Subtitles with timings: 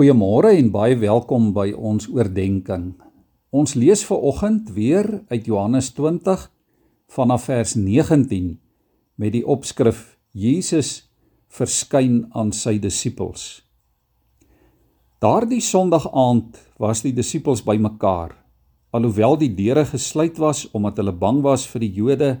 [0.00, 2.94] Goeiemôre en baie welkom by ons oordeenking.
[3.52, 6.46] Ons lees ver oggend weer uit Johannes 20
[7.12, 8.46] vanaf vers 19
[9.20, 11.10] met die opskrif Jesus
[11.52, 13.60] verskyn aan sy disippels.
[15.20, 18.32] Daardie Sondag aand was die disippels bymekaar.
[18.96, 22.38] Alhoewel die deure gesluit was omdat hulle bang was vir die Jode,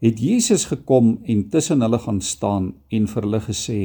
[0.00, 3.82] het Jesus gekom en tussen hulle gaan staan en vir hulle gesê: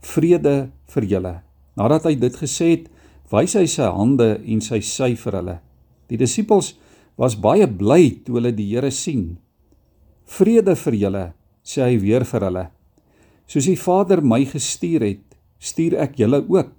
[0.00, 1.42] "Vrede vir julle."
[1.76, 2.86] Nadat hy dit gesê het,
[3.32, 5.56] wys hy sy hande en sy sy vir hulle.
[6.08, 6.74] Die disippels
[7.20, 9.38] was baie bly toe hulle die Here sien.
[10.26, 11.32] "Vrede vir julle,"
[11.64, 12.70] sê hy weer vir hulle.
[13.46, 16.72] "Soos die Vader my gestuur het, stuur ek julle ook."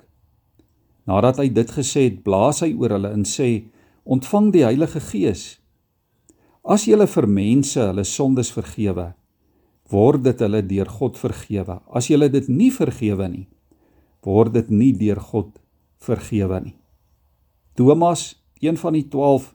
[1.08, 3.66] Nadat hy dit gesê het, blaas hy oor hulle en sê:
[4.06, 5.60] "Ontvang die Heilige Gees."
[6.66, 9.14] As julle vir mense hulle sondes vergewe,
[9.90, 11.80] word dit hulle deur God vergewe.
[11.96, 13.48] As julle dit nie vergewe nie,
[14.26, 15.52] word dit nie deur God
[16.04, 16.76] vergewe nie.
[17.78, 19.54] Thomas, een van die 12,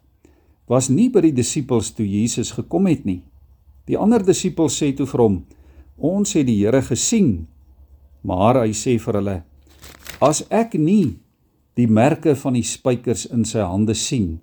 [0.70, 3.22] was nie by die disippels toe Jesus gekom het nie.
[3.90, 5.44] Die ander disippels sê toe vir hom:
[5.98, 7.48] "Ons het die Here gesien."
[8.22, 9.42] Maar hy sê vir hulle:
[10.20, 11.18] "As ek nie
[11.74, 14.40] die merke van die spykers in sy hande sien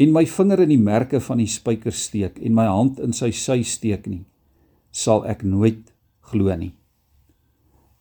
[0.00, 3.30] en my vinger in die merke van die spykers steek en my hand in sy
[3.30, 4.24] sy steek nie,
[4.90, 5.92] sal ek nooit
[6.32, 6.72] glo nie.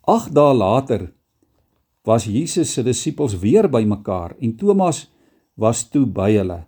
[0.08, 1.09] 8 dae later
[2.09, 5.03] was Jesus se disippels weer bymekaar en Thomas
[5.53, 6.63] was toe by hulle.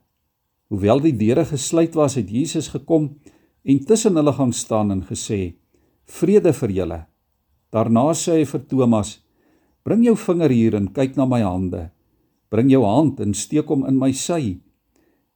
[0.69, 3.07] Hoewel die deure gesluit was, het Jesus gekom
[3.65, 5.55] en tussen hulle gaan staan en gesê:
[6.05, 6.99] "Vrede vir julle."
[7.73, 9.19] Daarna sê hy vir Thomas:
[9.83, 11.89] "Bring jou vinger hier en kyk na my hande.
[12.51, 14.59] Bring jou hand en steek hom in my sy."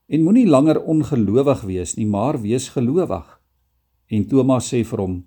[0.08, 3.26] En moenie langer ongelowig wees nie, maar wees gelowig.
[4.12, 5.26] En Thomas sê vir hom: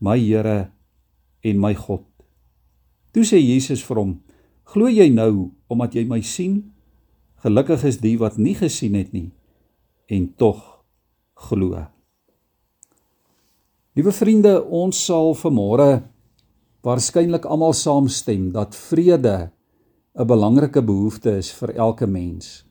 [0.00, 0.70] "My Here
[1.42, 2.13] en my God."
[3.14, 4.12] Toe sê Jesus vir hom:
[4.74, 6.72] "Glo jy nou omdat jy my sien?
[7.44, 9.30] Gelukkig is die wat nie gesien het nie
[10.10, 10.82] en tog
[11.34, 11.86] glo."
[13.94, 16.02] Liewe vriende, ons sal vanmôre
[16.82, 19.50] waarskynlik almal saamstem dat vrede
[20.18, 22.64] 'n belangrike behoefte is vir elke mens.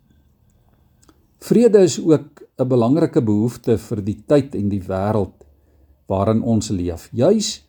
[1.40, 5.48] Vrede is ook 'n belangrike behoefte vir die tyd en die wêreld
[6.08, 7.10] waarin ons leef.
[7.12, 7.64] Juis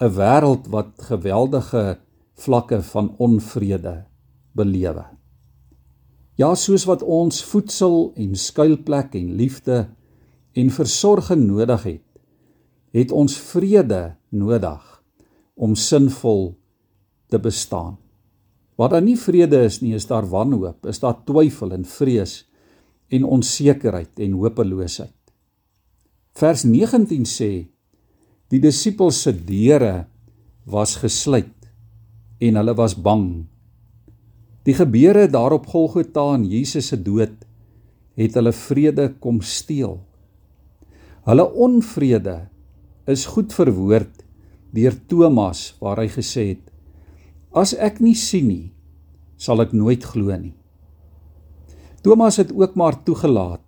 [0.00, 1.98] 'n wêreld wat geweldige
[2.42, 4.02] vlakke van onvrede
[4.56, 5.04] belewe.
[6.40, 9.84] Ja, soos wat ons voedsel en skuilplek en liefde
[10.58, 12.06] en versorging nodig het,
[12.92, 14.82] het ons vrede nodig
[15.54, 16.54] om sinvol
[17.32, 17.96] te bestaan.
[18.76, 22.42] Waar daar nie vrede is nie, is daar wanhoop, is daar twyfel en vrees
[23.12, 25.14] en onsekerheid en hopeloosheid.
[26.32, 27.50] Vers 19 sê
[28.52, 30.06] die disippels se deure
[30.68, 31.61] was gesluit
[32.42, 33.44] en hulle was bang.
[34.66, 37.34] Die gebeure daar op Golgotha en Jesus se dood
[38.18, 40.00] het hulle vrede kom steel.
[41.26, 42.36] Hulle onvrede
[43.10, 44.22] is goed verwoord
[44.74, 46.64] deur Thomas waar hy gesê het:
[47.52, 48.72] As ek nie sien nie,
[49.36, 50.54] sal ek nooit glo nie.
[52.02, 53.62] Thomas het ook maar toegelaat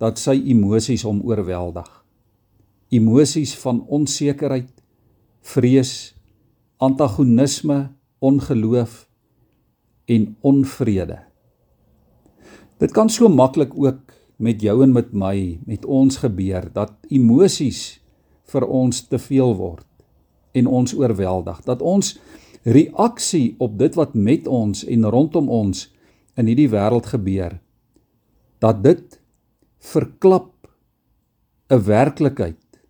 [0.00, 1.88] dat sy emosies hom oorweldig.
[2.94, 4.70] Emosies van onsekerheid,
[5.44, 6.14] vrees,
[6.80, 7.92] antagonisme,
[8.24, 9.04] ongeloof
[10.10, 11.18] en onvrede.
[12.80, 18.00] Dit kan so maklik ook met jou en met my, met ons gebeur dat emosies
[18.50, 19.86] vir ons te veel word
[20.54, 21.60] en ons oorweldig.
[21.66, 22.14] Dat ons
[22.64, 25.84] reaksie op dit wat met ons en rondom ons
[26.40, 27.58] in hierdie wêreld gebeur
[28.64, 29.20] dat dit
[29.92, 30.50] verklap
[31.68, 32.80] 'n werklikheid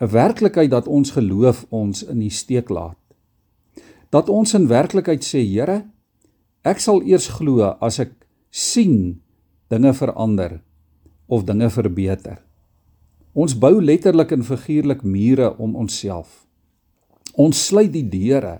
[0.00, 2.97] 'n werklikheid dat ons geloof ons in die steek laat
[4.14, 5.82] dat ons in werklikheid sê Here
[6.64, 8.12] ek sal eers glo as ek
[8.50, 9.20] sien
[9.68, 10.60] dinge verander
[11.28, 12.40] of dinge verbeter.
[13.36, 16.46] Ons bou letterlik en figuurlik mure om onsself.
[17.38, 18.58] Ons sluit die deure.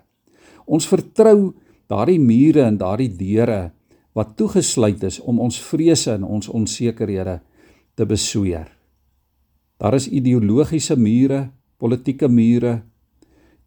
[0.69, 1.55] Ons vertrou
[1.89, 3.71] daardie mure en daardie deure
[4.15, 7.39] wat toegesluit is om ons vrese en ons onsekerhede
[7.97, 8.69] te besweer.
[9.79, 11.49] Daar is ideologiese mure,
[11.79, 12.83] politieke mure,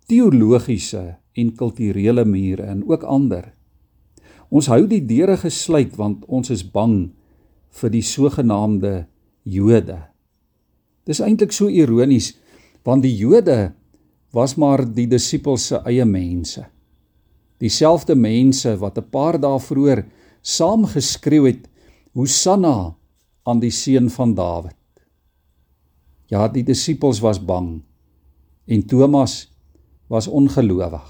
[0.07, 3.51] teologiese en kulturele mure en ook ander.
[4.51, 7.11] Ons hou die deure gesluit want ons is bang
[7.79, 9.05] vir die sogenaamde
[9.47, 9.97] Jode.
[11.07, 12.33] Dis eintlik so ironies
[12.85, 13.71] want die Jode
[14.35, 16.63] was maar die disippels se eie mense.
[17.61, 20.05] Dieselfde mense wat 'n paar dae vroeër
[20.41, 21.69] saam geskreeu het
[22.13, 22.95] Hosanna
[23.45, 24.75] aan die seun van Dawid.
[26.27, 27.81] Ja, die disippels was bang
[28.67, 29.50] en Thomas
[30.11, 31.07] was ongelowig.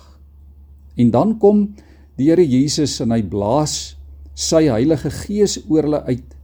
[0.96, 1.72] En dan kom
[2.20, 3.96] die Here Jesus en hy blaas
[4.38, 6.38] sy Heilige Gees oor hulle uit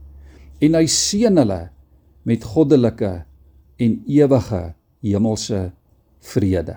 [0.66, 1.60] en hy seën hulle
[2.26, 3.12] met goddelike
[3.78, 4.62] en ewige
[5.06, 5.60] hemelse
[6.32, 6.74] vrede.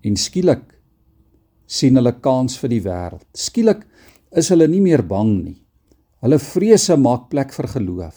[0.00, 0.64] En skielik
[1.68, 3.26] sien hulle kans vir die wêreld.
[3.36, 3.84] Skielik
[4.32, 5.58] is hulle nie meer bang nie.
[6.24, 8.16] Hulle vrese maak plek vir geloof.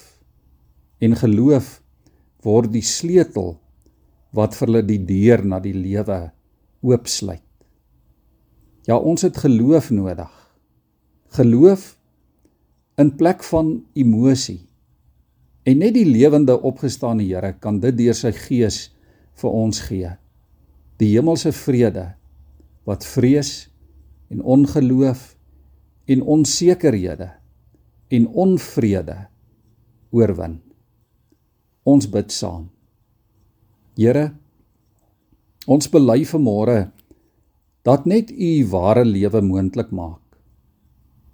[1.03, 1.75] En geloof
[2.47, 3.57] word die sleutel
[4.33, 6.21] wat vir hulle die deur na die lewe
[6.83, 7.41] oopsluit.
[8.85, 10.31] Ja, ons het geloof nodig.
[11.37, 11.93] Geloof
[12.99, 14.59] in plek van emosie.
[15.63, 18.89] En net die lewende opgestane Here kan dit deur sy gees
[19.39, 20.11] vir ons gee.
[20.99, 22.11] Die hemelse vrede
[22.83, 23.69] wat vrees
[24.29, 25.31] en ongeloof
[26.11, 27.29] en onsekerhede
[28.13, 29.17] en onvrede
[30.11, 30.59] oorwin.
[31.83, 32.67] Ons bid saam.
[33.97, 34.33] Here,
[35.67, 36.91] ons bely vanmôre
[37.83, 40.21] dat net U ware lewe moontlik maak.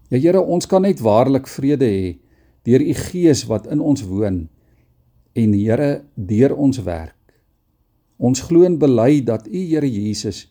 [0.09, 2.17] Ja Here, ons kan net waarlik vrede hê
[2.65, 4.47] deur U Gees wat in ons woon
[5.37, 7.15] en Here deur ons werk.
[8.17, 10.47] Ons glo en bely dat U Here Jesus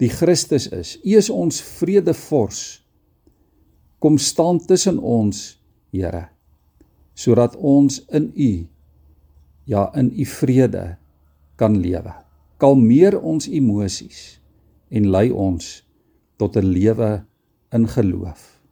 [0.00, 0.96] die Christus is.
[1.04, 2.82] U is ons vredevors.
[4.02, 5.58] Kom staan tussen ons,
[5.92, 6.26] Here,
[7.14, 8.52] sodat ons in U
[9.68, 10.96] ja, in U vrede
[11.60, 12.16] kan lewe.
[12.62, 14.18] Kalmeer ons emosies
[14.94, 15.70] en lei ons
[16.38, 17.24] tot 'n lewe
[17.74, 18.62] in geloof.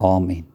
[0.00, 0.51] Amen.